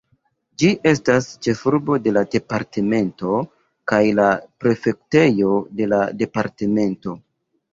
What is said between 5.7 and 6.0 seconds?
de